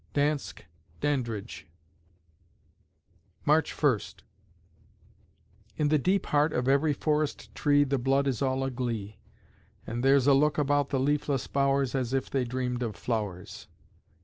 DANSKE 0.13 0.65
DANDRIDGE 0.99 1.67
March 3.45 3.71
First 3.71 4.23
In 5.77 5.89
the 5.89 5.99
deep 5.99 6.25
heart 6.25 6.53
of 6.53 6.67
every 6.67 6.91
forest 6.91 7.53
tree 7.53 7.83
The 7.83 7.99
blood 7.99 8.25
is 8.25 8.41
all 8.41 8.63
aglee, 8.67 9.19
And 9.85 10.03
there's 10.03 10.25
a 10.25 10.33
look 10.33 10.57
about 10.57 10.89
the 10.89 10.99
leafless 10.99 11.45
bowers 11.45 11.93
As 11.93 12.15
if 12.15 12.31
they 12.31 12.45
dreamed 12.45 12.81
of 12.81 12.95
flowers. 12.95 13.67